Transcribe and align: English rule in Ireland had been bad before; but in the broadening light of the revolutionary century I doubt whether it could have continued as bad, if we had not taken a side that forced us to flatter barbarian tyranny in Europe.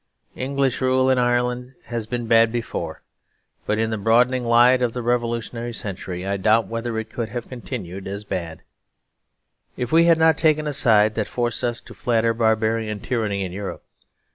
English 0.35 0.81
rule 0.81 1.11
in 1.11 1.19
Ireland 1.19 1.75
had 1.85 2.09
been 2.09 2.25
bad 2.25 2.51
before; 2.51 3.03
but 3.67 3.77
in 3.77 3.91
the 3.91 3.99
broadening 3.99 4.43
light 4.43 4.81
of 4.81 4.93
the 4.93 5.03
revolutionary 5.03 5.73
century 5.73 6.25
I 6.25 6.37
doubt 6.37 6.65
whether 6.65 6.97
it 6.97 7.11
could 7.11 7.29
have 7.29 7.47
continued 7.47 8.07
as 8.07 8.23
bad, 8.23 8.63
if 9.77 9.91
we 9.91 10.05
had 10.05 10.17
not 10.17 10.39
taken 10.39 10.65
a 10.65 10.73
side 10.73 11.13
that 11.13 11.27
forced 11.27 11.63
us 11.63 11.79
to 11.81 11.93
flatter 11.93 12.33
barbarian 12.33 12.99
tyranny 12.99 13.43
in 13.43 13.51
Europe. 13.51 13.83